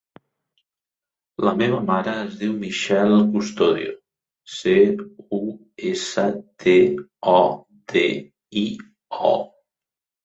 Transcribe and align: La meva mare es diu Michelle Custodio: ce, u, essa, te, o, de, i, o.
La 1.47 1.51
meva 1.57 1.81
mare 1.89 2.15
es 2.21 2.37
diu 2.39 2.55
Michelle 2.63 3.19
Custodio: 3.35 3.93
ce, 4.55 4.75
u, 5.39 5.41
essa, 5.93 6.27
te, 6.65 6.77
o, 7.35 7.39
de, 7.95 8.07
i, 8.65 8.65
o. 9.33 9.37